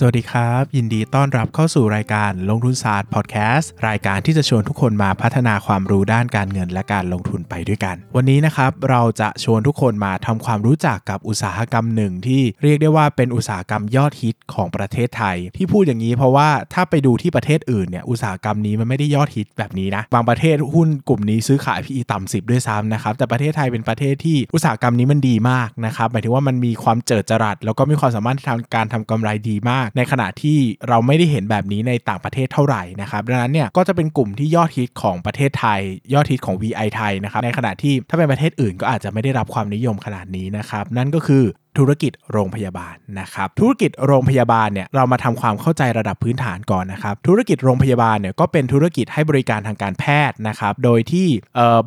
[0.00, 35.80] สวัสดีครับ ยินดีต้อนรับเข้าสู่รายการลงทุนศาสตร์พอดแคสต์รายการที่จะชวนทุกคนมาพัฒนาความรู้ด้านการเงินและการลงทุนไปด้วยกัน วันนี้นะครับเราจะชวนทุกคนมาทำความรู้จักกับอุตสาหกรรมหนึ่งที่เรียกได้ว่าเป็นอุตสาหกรรมยอดฮิตของประเทศไทย ที่พูดอย่างนี้เพราะว่าถ้าไปดูที่ประเทศอื่นเนี่ยอุตสาหกรรมนี้มันไม่ได้ยอดฮิตแบบนี้นะบางประเทศหุ้นกลุ่มนี้ซื้อขาย PE ต่ำสิบด้วยซ้ำนะครับแต่ประเทศไทยเป็นประเทศที่อุตสาหกรรมนี้มันดีมากนะครับหมายถึงว่ามันมีความเจิดจรัสแล้วก็มีความสามารถทางการทำกำไรดีมากในขณะที่เราไม่ได้เห็นแบบนี้ในต่างประเทศเท่าไหร่นะครับดังนั้นเนี่ยก็จะเป็นกลุ่มที่ยอดฮิตของประเทศไทย
[36.14, 41.44] ยอดฮิตของ VI ไทยนะครับในขณะที่ถ้าเป็นประเทศอื่นก็อาจจะไม่ได้รับความนิยมขนาดนี้นะครับนั่นก็คือ
[41.78, 51.28] ธุรกิจโรงพยาบาลนะครับธุรกิจโรงพยาบาลเนี่ยเรามาทำความเข้าใจระดับพื้นฐานก่อนนะครับธุรกิจโรงพยาบาลเนี่ยก็เป็นธุรกิจให้บริการทางการแพทย์นะครับโดยที่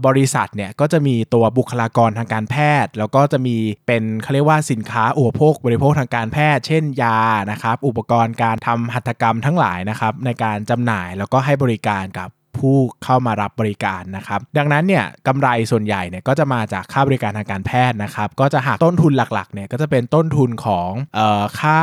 [0.06, 3.56] บริษัทเนี่ยก็จะมีตัวบุคลากรทางการแพทย์ แล้วก็จะมี
[3.88, 7.20] เป็นเขาเรียกว่าสินค้าอุปโภคบริโภคทางการแพทย์ เช่นยา
[7.52, 12.30] นะครับอุปกรณ์การทำหัตถกรรมทั้งหลายนะครับในการจำหน่ายแล้วก็ให้บริการกับ
[12.62, 21.80] ผู้เข้ามารับบริการนะครับ ดังนั้นเนี่ยกำไรส่วนใหญ่เนี่ยก็จะมาจากค่าบริการทางการแพทย์นะครับ ก็จะหักต้นทุนหลักๆเนี่ยก็จะเป็นต้นทุนของออค่า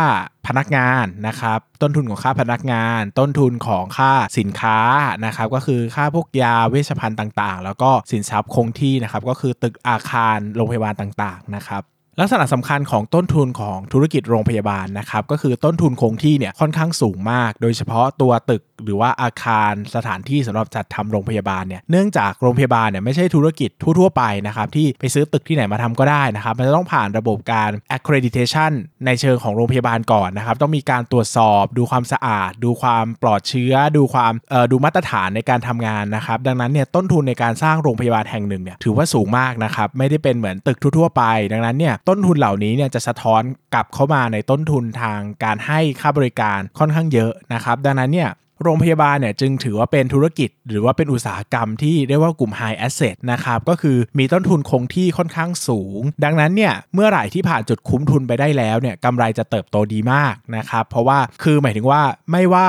[0.46, 4.78] พนักงานนะครับต้นทุนของค่าพนักงาน ต้นทุนของค่าสินค้า
[5.24, 11.82] นะครับก็คือค่าพวกยาเวชภัณฑ์ต่างๆ แล้วก็สินทรัพย์คงที่นะครับก็คือตึกอาคารโรงพยาบาลต่างๆนะครับ
[12.20, 28.72] ลักษณะสำคัญของต้นทุนของธุรกิจโรงพยาบาลนะครับก็คือต้นทุนคงที่เนี่ยค่อนข้างสูงมาก โดยเฉพาะตัวตึกหรือว่าอาคารสถานที่สำหรับจัดทำโรงพยาบาลเนี่ยเนื่องจากโรงพยาบาลเนี่ยไม่ใช่ธุรกิจทั่วๆไปนะครับที่ไปซื้อตึกที่ไหนมาทำก็ได้นะครับมันจะต้องผ่านระบบการ accreditation
[29.06, 34.32] ในเชิงของโรงพยาบาลก่อนนะครับต้องมีการตรวจสอบดูความสะอาด ดูความปลอดเชื้อ ดูความ
[34.72, 43.42] ดูมาตรฐานในการทำงานนะครับดังนั้นเนี่ยต้นทุนในการสร้างโรงพยาบาลแห่งหนึ่งเนี่ยถือว่าสูงมากนะครับไม่ได้เป็นเหมือนตึกทั่วๆไป ดังนั้นเนี่ยต้นทุนเหล่านี้เนี่ยจะสะท้อน
[43.74, 48.30] กลับเข้ามาในต้นทุนทางการให้ค่าบริการค่อนข้างเยอะนะครับ ดังนั้นเนี่ย
[48.62, 62.02] โรงพยาบาลเนี่ยจึงถือว่าเป็นธุรกิจ หรือว่าเป็นอุตสาหกรรมที่เรียกว่ากลุ่ม high asset นะครับก็คือมีต้นทุนคงที่ค่อนข้างสูง ดังนั้นเนี่ยเมื่อไหร่ที่ผ่านจุดคุ้มทุนไปได้แล้วเนี่ยกำไรจะเติบโตดีมากนะครับเพราะว่าคือหมายถึงว่า
[62.32, 62.68] ไม่ว่า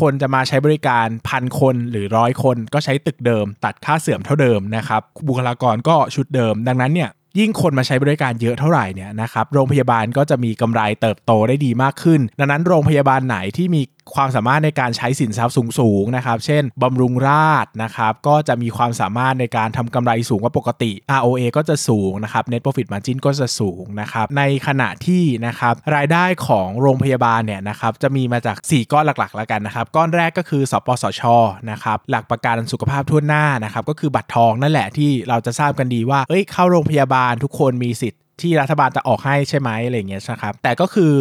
[0.00, 13.82] คนจะมาใช้บริการพันคนหรือร้อยคนก็ใช้ตึกเดิม ตัดค่าเสื่อมเท่าเดิมนะครับบุคลากรก็ชุดเดิม ดังนั้นเนี่ย ยิ่งคนมาใช้บริการเยอะเท่าไหร่เนี่ยนะครับโรงพยาบาลก็จะมีกำไรเติบโตได้ดีมากขึ้น ดังนั้นโรงพยาบาลไหนที่มี
[14.14, 31.22] ความสามารถในการใช้สินทรัพย์สูงๆนะครับ เช่นบำรุงราษนะครับ ก็จะมีความสามารถในการทำกำไรสูงกว่าปกติ ROA ก็จะสูงนะครับ Net Profit Margin ก็จะสูงนะครับ ในขณะที่นะครับรายได้ของโรงพยาบาลเนี่ยนะครับจะมีมาจาก 4 ก้อนหลักๆ แล้วกันนะครับ ก้อนแรกก็คือสปสช
[31.70, 41.12] นะครับหลักประกันสุขภาพทั่วหน้านะครับก็คือบัตรทองนั่นแหละที่เราจะทราบกันดีว่าเอ้ยเข้าโรงพยาบาลทุกคนมีสิทธิ์ ที่รัฐบาลจะออกให้ใช่ไหมอะไรเงี้ยนะครับแต่ก็คือ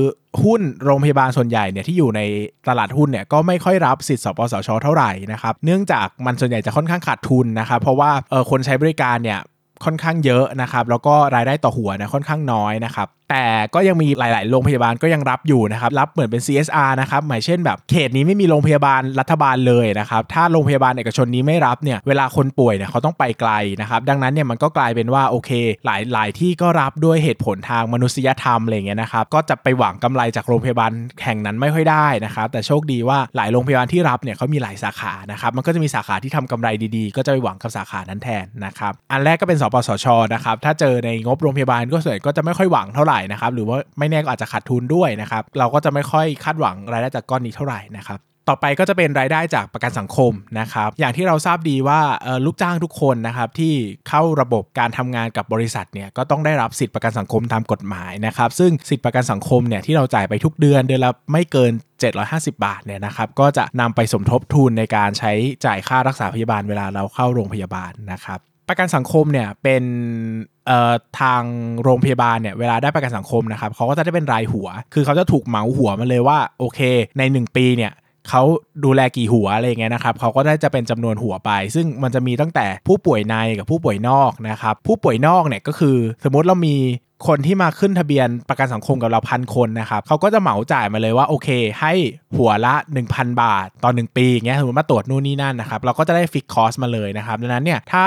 [0.43, 2.21] หุ้นโรงพยาบาลส่วนใหญ่เนี่ยที่อยู่ใน
[2.67, 9.39] ตลาดหุ้นเนี่ยก็ไม่ค่อยรับสิทธิ์สปสชเท่าไหร่นะครับเนื่องจากมันส่วนใหญ่จะค่อนข้างขาดทุนนะครับเพราะว่าเออคนใช้บริการเนี่ย
[9.85, 23.51] ค่อนข้างเยอะนะครับแล้วก็รายได้ต่อหัวเนี่ยค่อนข้างน้อยนะครับ แต่ก็ยังมีหลาย ๆ โรงพยาบาลก็ยังรับอยู่นะครับรับเหมือนเป็น CSR นะครับหมายเช่นแบบเขตนี้ไม่มีโรงพยาบาลรัฐบาลเลยนะครับถ้าโรงพยาบาลเอกชนนี้ไม่รับเนี่ยเวลาคนป่วยเนี่ยเขาต้องไปไกล
[23.81, 25.51] นะครับดังนั้นเนี่ยมันก็กลายเป็นว่าโอเค
[25.85, 30.91] หลายหลายที่ก็รับด้วยเหตุผลทางมนุษยธรรมอะไรเงี้ยนะครับก็จะไปหวังกำไรจากโรงพยาบาล
[31.23, 48.19] แห่งนั้นไม่ค่อยได้นะครับแต่โชคดีว่าหลายโรงพยาบาลที่รับเนี่ยเขามีหลายสาขานะครับมันก็จะมีสาขาที่ทำกำไรดีๆ ก็จะไปหวังกับสาขานั้นแทนนะครับอันแรกก็เป็นสปสชนะครับถ้าเจอในงบโรงพยาบาลก็ส่วนก็จะไม่ค่อยหวังเท่าไหร่นะครับหรือว่าไม่แน่ก็อาจจะขาดทุนด้วยนะครับเราก็จะไม่ค่อยคาดหวังรายได้จากก้อนนี้เท่าไหร่นะครับ
[48.51, 51.99] ต่อไปก็จะเป็นรายได้จากประกันสังคมนะครับอย่างที่เราทราบดีว่า
[52.45, 53.73] ลูกจ้างทุกคนนะครับที่
[54.09, 61.71] เข้าระบบการทำงานกับบริษัทเนี่ยก็ต้องได้รับสิทธิประกันสังคมตามกฎหมายนะครับซึ่งสิทธิประกันสังคมเนี่ยที่เราจ่ายไปทุกเดือนเดือนละไม่เกิน
[62.17, 65.31] 750 บาทเนี่ยนะครับก็จะนำไปสมทบทุนในการใช้
[65.65, 68.39] จ่ายค่ารักษาพยาบาลเวลาเราเข้าโรงพยาบาลนะครับ
[68.69, 69.83] ประกันสังคมเนี่ยเป็น
[71.19, 71.43] ทาง
[71.83, 76.79] โรงพยาบาลเนี่ยเวลาได้ประกันสังคมนะครับเขาก็จะได้เป็นรายหัว คือเขาจะถูกเหมาหัวมาเลยว่าโอเค
[77.17, 77.93] ใน 1 ปีเนี่ย
[78.29, 78.43] เขา
[78.85, 86.75] ดูแลกี่หัวอะไรเงี้ยนะครับเขาก็ได้จะเป็นจำนวนหัวไป ซึ่งมันจะมีตั้งแต่ผู้ป่วยในกับผู้ป่วยนอกนะครับผู้ป่วยนอกเนี่ยก็คือ สมมติเรามี
[87.27, 91.49] คนที่มาขึ้นทะเบียนประกันสังคมกับเราพันคนนะครับเขาก็จะเหมาจ่ายมาเลยว่าโอเค
[91.81, 91.93] ให้
[92.37, 92.75] หัวละ
[93.07, 98.05] 1,000 บาทต่อ1ปีเงี้ยสมมติมาตรวจนู่นนี่นั่นนะครับเราก็จะได้ fixed cost มาเลยนะครับดังนั้นเนี่ยถ้า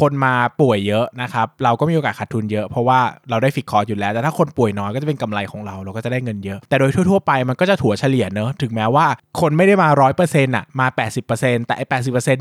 [0.00, 3.00] คนมาป่วยเยอะนะครับ เราก็มีโอกาสขาดทุนเยอะเพราะว่า
[3.30, 9.06] เราได้ฟิกคอร์อยู่แล้ว แต่ถ้าคนป่วยน้อยก็จะเป็นกำไรของเรา เราก็จะได้เงินเยอะ แต่โดยทั่วๆไปมันก็จะถัวเฉลี่ยเนอะถึงแม้ว่า
[9.40, 10.04] คนไม่ได้มา 100%อ
[10.44, 10.86] ร์่ะมา
[11.26, 11.92] 80%แต่ไอ้แป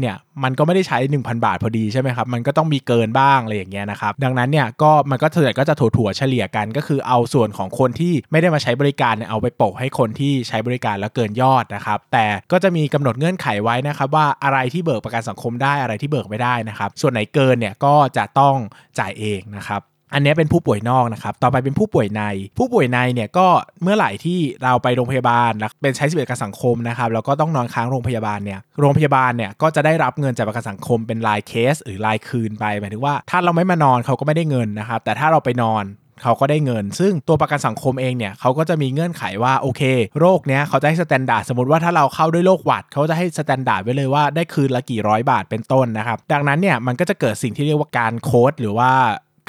[0.02, 18.56] เนี่ยมันก็ไม่ได้ใช้ 1,000 บาทพอดีใช่ไหมครับ มันก็ต้องมีเกินบ้างอะไรอย่างเงี้ยนะครับดังนั้นเนี่ยก็มันก็เฉลี่ยก็จะถัวๆเฉลี่ยกันก็คือเอาส่วนของคนที่ไม่ได้มาใช้บริการเนี่ยเอาไปโปะให้คนที่ใช้บริการแล้วเกินยอดนะครับแต่ก็จะมีกำหนดเงื่อนไขไว้นะครับว่าอะไรที่เบิกประกันสังคมได้อะไรที่เบิกไม่ได้นะครับส่วนไหนเกินเนี่ยก็จะต้อง
[19.00, 19.82] จ่ายเองนะครับ
[20.14, 22.24] อันนี้เป็นผู้ป่วยนอกนะครับ ต่อไปเป็นผู้ป่วยใน
[22.58, 23.48] ผู้ป่วยในเนี่ยก็
[23.84, 25.52] เมื่อไหร่ที่เราไปโรงพยาบาล
[25.82, 35.84] เป็นใช้สิทธิประกันสังคมนะครับ แล้วก็ต้องนอนค้างโรงพยาบาลเนี่ย โรงพยาบาลเนี่ยก็จะได้รับเงินจากประกันสังคมเป็นรายเคส หรือรายคืนไป หมายถึงว่าถ้าเราไม่มานอนเขาก็ไม่ได้เงินนะครับ แต่ถ้าเราไปนอน
[36.24, 39.82] เขาก็ได้เงิน ซึ่งตัวประกันสังคมเองเนี่ยเขาก็จะมีเงื่อนไขว่าโอเค
[40.20, 48.92] โรคเนี้ยเขาจะให้ standard สมมติว่าถ้าเราเข้าด้วยโรคหวัดเขาจะให้ standard ไว้เลยว่าได้คืนละกี่ร้อยบาทเป็นต้นนะครับ ดังนั้นเนี่ยมันก็จะเกิดสิ่งที่เรียกว่าการโค้ดหรือว่า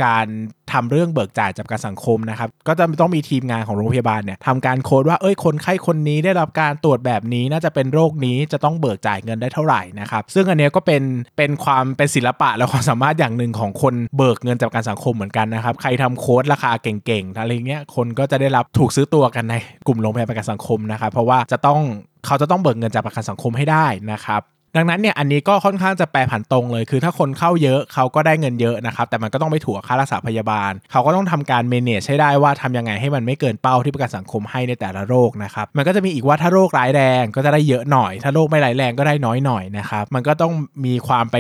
[0.05, 0.27] การ
[0.73, 11.03] ทำเรื่องเบิกจ่ายจากการสังคมนะครับ ก็จะต้องมีทีมงานของโรงพยาบาลเนี่ยทำการโค้ดว่าเอ้ยคนไข้คนนี้ได้รับการตรวจแบบนี้น่าจะเป็นโรคนี้จะต้องเบิกจ่ายเงินได้เท่าไหร่นะครับซึ่งอันนี้ก็เป็น
[11.39, 19.55] เป็นความเป็นศิลปะและความสามารถอย่างหนึ่งของคนเบิกเงินจากการสังคมเหมือนกันนะครับใครทำโค้ดราคาเก่งๆอะไรเงี้ยคนก็จะได้รับถูกซื้อตัวกันใน
[19.87, 21.81] กลุ่มโรงพยาบาลประกันสังคมนะครับเพราะว่าจะต้อง
[22.27, 24.43] เขาจะต้องเบิกเงินจากประกันสังคมให้ได้นะครับ
[24.77, 40.53] ดังนั้นเนี่ยอันนี้ก็ค่อนข้างจะแปรผันตรงเลย คือถ้าคนเข้าเยอะเขาก็ได้เงินเยอะนะครับ แต่มันก็ต้องไปถั่วค่ารักษาพยาบาล เขาก็ต้องทำการเมเนจให้ได้ว่าทำยังไงให้มันไม่เกินเป้าที่ประกันสังคมให้ในแต่ละโรคนะครับ มันก็จะมีอีกว่าถ้าโรคร้ายแรงก็จะได้เยอะหน่อย ถ้าโรคไม่ร้ายแรงก็ได้น้อยหน่อยนะครับ มันก็ต้อง
[40.87, 41.37] มีความไป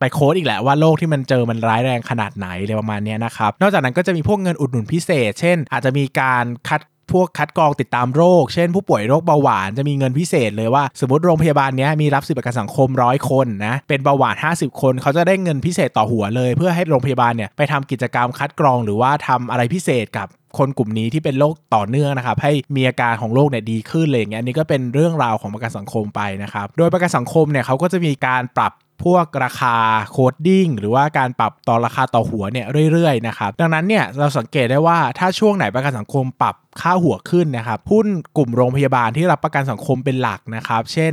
[0.00, 6.80] ไปโค้ดอีกแหละว่าโรคที่มันเจอมันร้ายแรงขนาดไหนเลยประมาณนี้นะครับ นอกจากนั้นก็จะมีพวกเงินอุดหนุนพิเศษ เช่น อาจจะมีการคัด
[7.14, 20.28] พวกคัดกรองติดตามโรค เช่นผู้ป่วยโรคเบาหวานจะมีเงินพิเศษเลยว่า สมมติโรงพยาบาลนี้มีรับสิทธิประกันสังคมร้อยคนนะเป็นเบาหวาน 50 คน เขาจะได้เงินพิเศษต่อหัวเลย เพื่อให้โรงพยาบาลเนี่ยไปทำกิจกรรมคัดกรองหรือว่าทำอะไรพิเศษกับ
[20.58, 28.72] คนกลุ่มนี้ที่เป็นโรคต่อเนื่องนะครับให้มีอาการของโรคเนี่ยดีขึ้นเลยอย่างเงี้ยอันนี้ก็เป็นเรื่องราวของประกันสังคมไปนะครับโดยประกันสังคมเนี่ยเขาก็จะมีการปรับ
[29.02, 29.76] พวกราคา
[30.10, 38.06] coding หรือว่าการปรับต่อราคาต่อหัวเนี่ยเรื่อยๆนะครับดังนั้นเนี่ยเราสังเกตได้ว่าถ้าช่วงไหนประกันสังคมปรับค่าหัวขึ้นนะครับหุ้น
[38.36, 41.12] กลุ่มโรงพยาบาลที่รับประกันสังคมเป็นหลักนะครับ เช่น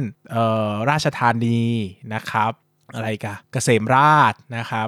[0.89, 1.61] ราชธานี
[2.13, 2.51] นะครับ
[2.93, 4.87] อะไรกะเกษมราษฎร์นะครับ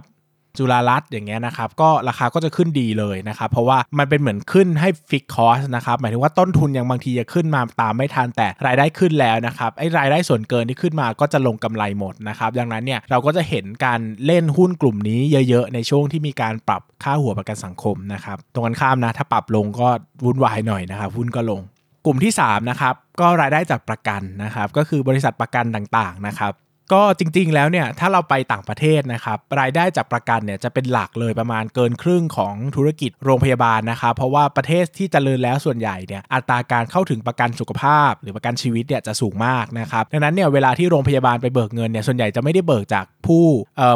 [0.58, 15.20] จุฬารัตน์อย่างเงี้ยนะครับก็ราคาก็จะขึ้นดีเลยนะครับเพราะว่ามันเป็นเหมือนขึ้นให้ fixed cost นะครับหมายถึงว่าต้นทุนยังบางทีจะขึ้นมาตามไม่ทันแต่รายได้ขึ้นแล้วนะครับไอ้รายได้ส่วนเกินที่ขึ้นมาก็จะลงกำไรหมดนะครับดังนั้นเนี่ยเราก็จะเห็นการเล่นหุ้นกลุ่มนี้
[15.50, 19.90] เยอะๆ ในช่วงที่มีการปรับค่าหัวประกันสังคมนะครับตรงกันข้ามนะถ้าปรับลงก็
[20.26, 21.62] วุ่นวายหน่อยนะครับหุ้นก็ลง
[22.06, 26.54] กลุ่มที่3นะครับก็รายได้จากประกันนะครับก็คือบริษัทประกันต่างๆนะครับ
[26.92, 43.46] ก็จริงๆแล้วเนี่ยถ้าเราไปต่างประเทศนะครับรายได้จากประกันเนี่ยจะเป็นหลักเลยประมาณเกินครึ่งของธุรกิจโรงพยาบาลนะครับเพราะว่าประเทศที่จเจริญแล้วส่วนใหญ่เนี่ยอัตราการเข้าถึงประกันสุขภาพ หรือประกันชีวิตเนี่ยจะสูงมากนะครับดังนั้นเนี่ยเวลาที่โรงพยาบาลไปเบิกเงินเนี่ยส่วนใหญ่จะไม่ได้เบิกจากผู้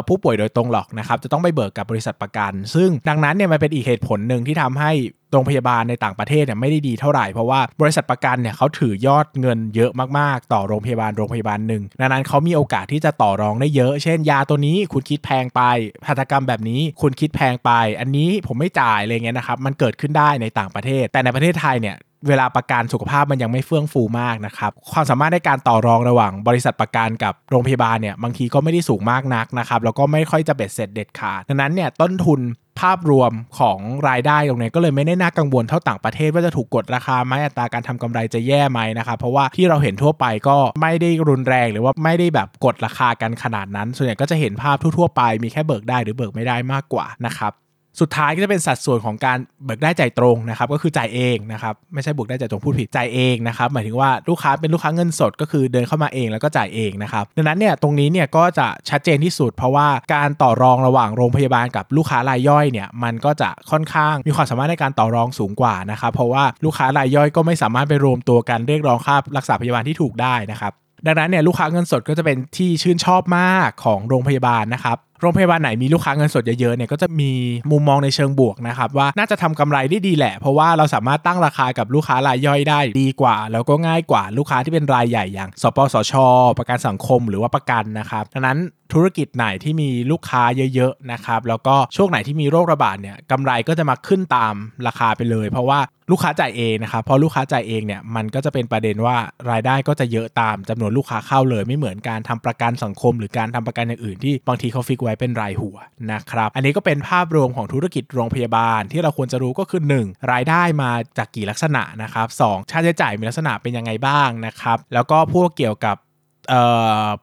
[0.08, 4.92] ผู้ป่วยโดยตรงหรอกนะครับจะต้องไปเบิกกับบริษัทประกัน ซึ่งดังนั้นเนี่ยมันเป็นอีกเหตุผลหนึ่งที่ทำให้
[5.32, 15.62] โรงพยาบาลในต่างประเทศเนี่ยไม่ได้ดีเท่าไหร่ เพราะว่าบริษัทประกันเนี่ยเขาถือยอดเงินเยอะมากๆ ต่อโรงพยาบาลโรงพยาบาลหนึ่งดังนั้นเขามีโอกาสที่จะต่อรองได้เยอะ เช่นยาตัวนี้คุณคิดแพงไป
[16.06, 17.70] หัตถกรรมแบบนี้คุณคิดแพงไป
[18.00, 21.96] อันนี้ผมไม่จ่ายอะไรเงี้ยนะครับมันเกิดขึ้นได้ในต่างประเทศ แต่ในประเทศไทยเนี่ย
[22.28, 32.40] เวลาประกันสุขภาพมันยังไม่เฟื่องฟูมากนะครับ ความสามารถในการต่อรองระหว่างบริษัทประกันกับโรงพยาบาลเนี่ยบางทีก็ไม่ได้สูงมากนักนะครับแล้วก็ไม่ค่อยจะเบ็ดเสร็จเด็ดขาดดังนั้นเนี่ยต้นทุน
[32.80, 47.52] ภาพรวมของรายได้ตรงนี้ก็เลยไม่ได้น่ากังวลเท่าต่างประเทศว่าจะถูกกดราคาไหมอัตราการทำกำไรจะแย่ไหมนะครับเพราะว่าที่เราเห็นทั่วไปก็ไม่ได้รุนแรงหรือว่าไม่ได้แบบกดราคากันขนาดนั้น ส่วนใหญ่ก็จะเห็นภาพทั่วๆไปมีแค่เบิกได้หรือเบิกไม่ได้มากกว่านะครับ
[48.00, 70.74] สุดท้ายก็จะเป็นสัดส่วนของการเบิกได้จ่ายตรงนะครับก็คือจ่ายเองนะครับไม่ใช่บิกได้จ่ายตรงพูดผิดจ่ายเองนะครับหมายถึงว่าลูกค้าเป็นลูกค้าเงินสดก็คือเดินเข้ามาเองแล้วก็จ่ายเองนะครับดังนั้นเนี่ยตรงนี้เนี่ยก็จะชัดเจนที่สุด เพราะว่าการต่อรองระหว่างโรงพยาบาลกับลูกค้ารายย่อยเนี่ยมันก็จะค่อนข้างมีความสามารถในการต่อรองสูงกว่านะครับเพราะว่าลูกค้ารายย่อยก็ไม่สามารถไปรวมตัวกันเรียกร้องค่ารักษาพยาบาลที่ถูกได้นะครับ
[71.06, 77.30] ดังนั้นเนี่ยลูกค้าเงินสดก็จะเป็นที่ชื่นชอบมากของโรงพยาบาลนะครับ โรงพยาบาลไหนมีลูกค้าเงินสดเยอะๆเนี่ยก็จะมี
[77.70, 86.12] มุมมองในเชิงบวกนะครับว่าน่าจะทำกำไรได้ดีแหละ เพราะว่าเราสามารถตั้งราคากับลูกค้ารายย่อยได้ดีกว่า แล้วก็ง่ายกว่าลูกค้าที่เป็นรายใหญ่อย่าง สปสช
[86.58, 88.58] ประกันสังคม หรือว่าประกันนะครับดังนั้น
[88.92, 90.42] ธุรกิจไหนที่มีลูกค้า
[90.74, 94.54] เยอะๆนะครับแล้วก็ช่วงไหนที่มีโรคระบาดเนี่ยกำไรก็จะมาขึ้นตาม
[94.86, 95.80] ราคาไปเลย เพราะว่า
[96.10, 99.16] ลูกค้าจ่ายเองนะครับพอลูกค้าจ่ายเองเนี่ยมันก็จะเป็นประเด็นว่า
[99.50, 105.76] รายได้ก็จะเยอะตามจำนวนลูกค้าเข้าเลย ไม่เหมือนการทำประกันสังคม หรือการทำประกันอย่างอื่นที่บางทีเขาฟิกไว้เป็นรายหัว
[106.12, 115.96] นะครับอันนี้ก็เป็นภาพรวมของธุรกิจโรงพยาบาล ที่เราควรจะรู้ก็คือ 1 รายได้มาจากกี่ลักษณะนะครับสค่าใช้จ่ายมีลักษณะเป็นยังไงบ้างนะครับแล้วก็พวกเกี่ยวกับ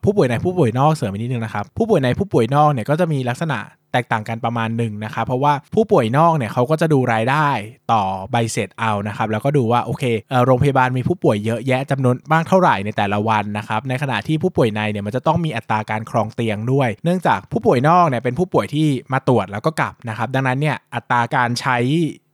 [0.04, 3.58] ผู้ป่วยในผู้ป่วยนอกเสริมอีกนิดนึงนะครับผู้ป่วยในผู้ป่วยนอกเนี่ยก็จะมีลักษณะ
[3.92, 7.48] แตกต่างกันประมาณหนึ่งนะครับเพราะว่าผู้ป่วยนอกเนี่ยเขาก็จะดูรายได้
[7.92, 10.04] ต่อใบเสร็จเอานะครับแล้วก็ดูว่าโอเค
[10.46, 21.78] โรงพยาบาลมีผู้ป่วยเยอะแยะจำนวนบ้างเท่าไหร่ในแต่ละวันนะครับในขณะที่ผู้ป่วยในเนี่ยมันจะต้องมีอัตราการครองเตียงด้วย เนื่องจากผู้ป่วยนอกเนี่ยเป็นผู้ป่วยที่มาตรวจแล้วก็กลับนะครับดังนั้นเนี่ยอัตราการใช้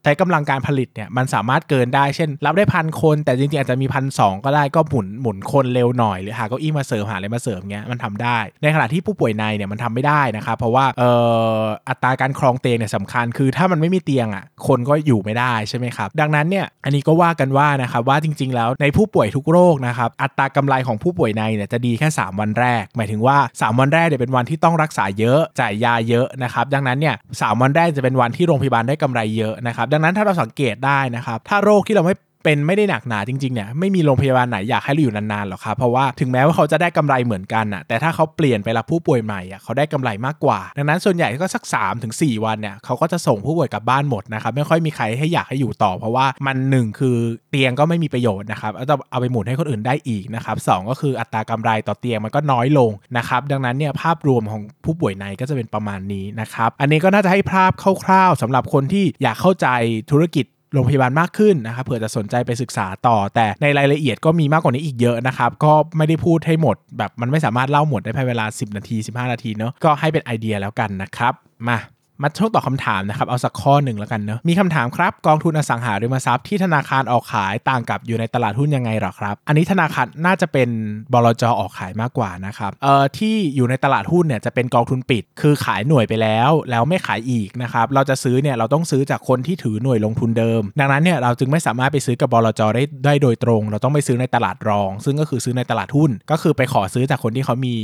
[0.04, 11.10] ใช้กำลังการผลิตเนี่ยมันสามารถเกินได้เช่น รับได้พันคน แต่จริงๆ อาจจะมีพันสก็ได้ก็หมุนหมุนคนเร็วหน่อยหรือหาเก้าอี้มาเสริมหาอะไรมาเสริมเงี้ยมันทำได้ ในขณะที่ผู้ป่วยในเนี่ยมันทำไม่ได้นะครับเพราะว่าเอ่
[11.56, 47.16] ออัตราการครองเตียงเนี่ยสำคัญคือถ้ามันไม่มีเตียงอะคนก็อยู่ไม่ได้ใช่ไหมครับดังนั้นเนี่ยอันนี้ก็ว่ากันว่านะครับว่าจริง ๆ แล้วในผู้ป่วยทุกโรคนะครับอัตรากำไรของผู้ป่วยในเนี่ยจะดีแค่ 3 วันแรก หมายถึงว่า 3 วันแรกเนี่ยเป็นวันที่ต้องรักษาเยอะจ่ายยาเยอะนะครับดังนั้นเนี่ยสวันแรกจะเป็นวันที่โรงพยาบาลได้กำไรเยอะนะครับดังนั้นถ้าเราสังเกตได้นะครับ ถ้าโรคที่เราไม่ เป็นไม่ได้หนักหนาจริงๆเนี่ยไม่มีโรงพยาบาลไหนอยากให้เราอยู่นานๆหรอกครับเพราะว่าถึงแม้ว่าเขาจะได้กำไรเหมือนกันอะแต่ถ้าเขาเปลี่ยนไปรับผู้ป่วยใหม่อะเขาได้กำไรมากกว่า ดังนั้นส่วนใหญ่ก็สัก3-4ถึงวันเนี่ยเขาก็จะส่งผู้ป่วยกลับบ้านหมดนะครับไม่ค่อยมีใครให้อยากให้อยู่ต่อ เพราะว่ามันหนึ่งคือ
[47.50, 57.72] เตียงก็ไม่มีประโยชน์นะครับจะเอาไปหมุนให้คนอื่นได้อีกนะครับสก็คืออัตรากำไรต่อเตียงมันก็น้อยลงนะครับดังนั้นเนี่ยภาพรวมของผู้ป่วยในก็จะเป็นประมาณนี้นะครับอันนี้ก็น่าจะให้ภาพ
[58.04, 59.68] คร่าวๆสำหรับคนที่อยากเข้าใจ
[60.12, 71.32] ธุรกิจ โรงพยาบาลมากขึ้นนะครับเผื่อจะสนใจไปศึกษาต่อ แต่ในรายละเอียดก็มีมากกว่านี้อีกเยอะนะครับ ก็ไม่ได้พูดให้หมด แบบมันไม่สามารถเล่าหมดได้ภายในเวลา 10 นาที 15 นาทีเนาะก็ให้เป็นไอเดียแล้วกันนะครับ
[71.68, 71.78] มา
[72.22, 80.68] มาช่วงตอบคาถามนะครับ เอาสักข้อหนึ่งแล้วกันเนอะมีคำถามครับ กองทุนอสังหาริมทรัพย์ที่ธนาคารออกขายต่างกับอยู่ในตลาดหุ้นยังไงหรอครับ อันนี้ธนาคารน่าจะเป็น
[81.12, 97.74] บลจออกขายมากกว่านะครับเอ่อที่อยู่ในตลาดหุ้นเนี่ยจะเป็นกองทุนปิด คือขายหน่วยไปแล้วแล้วไม่ขายอีกนะครับเราจะซื้อเนี่ยเราต้องซื้อจากคนที่ถือหน่วยลงทุนเดิม ดังนั้นเนี่ยเราจึงไม่สามารถไปซื้อกับบลจได้ได้โดยตรง เราต้องไปซื้อในตลาดรอง ซึ่งก็คือซื้อในตลาดหุ้น ก็คือไปขอซื้อจากคนที่เขามี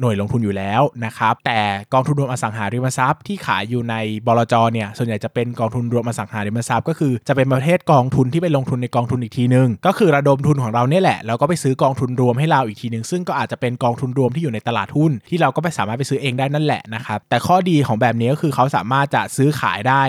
[0.00, 1.60] หน่วยลงทุนอยู่แล้วนะครับแต่
[1.92, 3.94] กองทุนรวมอสังหาริมทรัพย์ที่ขายอยู่ใน
[4.26, 20.02] บลจเนี่ยส่วนใหญ่จะเป็นกองทุนรวมอสังหาริมทรัพย์ก็คือจะเป็นประเภทกองทุนที่ไปลงทุนในกองทุนอีกทีนึง ก็คือระดมทุนของเราเนี่ยแหละแล้วก็ไปซื้อกองทุนรวมให้เราอีกทีนึงซึ่งก็อาจจะเป็นกองทุนรวมที่อยู่ในตลาดหุ้น ที่เราก็ไปสามารถไปซื้อเองได้นั่นแหละนะครับแต่ข้อดีของแบบนี้ก็คือเขาสามารถจะซื้อขายได้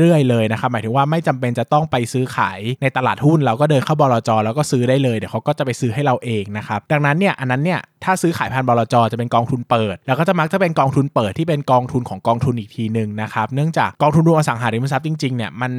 [0.00, 15.72] เรื่อยๆ เลยนะครับหมายถึงว่าไม่จำเป็นจะต้องไปซื้อขายในตลาดหุ้น เราก็เดินเข้าบลจแล้วก็ซื้อได้เลยเดี๋ยวเขาก็จะไปซื้อให้เราเองนะครับดังนั้นเนี่ยอันนั้นเนี่ยถ้าซื้อขายผ่านบลจจะเป็นกองทุนเปิด แล้วก็จะมักจะเป็นกองทุนเปิดที่เป็นกองทุนของกองทุนอีกทีหนึ่งนะครับ เนื่องจากกองทุนรวมอสังหาริมทรัพย์จริงๆเนี่ยมัน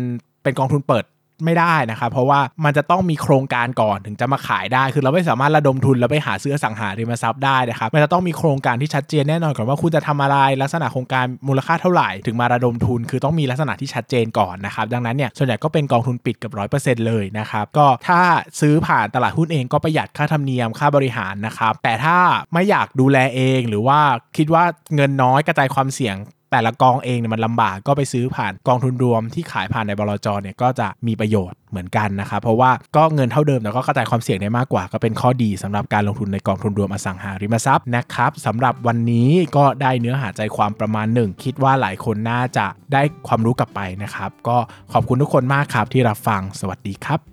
[0.43, 1.03] เป็นกองทุนเปิด
[1.46, 18.22] ไม่ได้นะครับเพราะว่ามันจะต้องมีโครงการก่อนถึงจะมาขายได้ คือเราไม่สามารถระดมทุนแล้วไปหาซื้อสังหาริมทรัพย์ได้นะครับมันจะต้องมีโครงการที่ชัดเจนแน่นอนก่อนว่าคุณจะทำอะไรลักษณะโครงการมูลค่าเท่าไหร่ถึงมาระดมทุน คือต้องมีลักษณะที่ชัดเจนก่อนนะครับดังนั้นเนี่ยส่วนใหญ่ก็เป็นกองทุนปิดกับร้อยเปอร์เซ็นต์เลยนะครับก็ถ้า
[18.60, 22.18] ซื้อผ่านตลาดหุ้นเองก็ประหยัดค่าธรรมเนียมค่าบริหารนะครับแต่ถ้า
[22.54, 24.00] ไม่อยากดูแลเองหรือว่า
[24.38, 24.64] คิดว่า
[24.96, 26.16] เงินน้อยกระจายความเสี่ยง
[26.53, 44.57] แต่ละกองเองเนี่ยมันลำบากก็ไปซื้อผ่านกองทุนรวมที่ขายผ่านในบลจเนี่ยก็จะมีประโยชน์เหมือนกันนะครับเพราะว่าก็เงินเท่าเดิมแต่ก็กระจายความเสี่ยงได้มากกว่า ก็เป็นข้อดีสำหรับการลงทุนในกองทุนรวมอสังหาริมทรัพย์นะครับสำหรับวันนี้ก็ได้เนื้อหาใจความประมาณหนึ่งคิดว่าหลายคนน่าจะได้ความรู้กลับไปนะครับ ก็
[44.93, 47.33] ขอบคุณทุกคนมากครับที่รับฟังสวัสดีครับ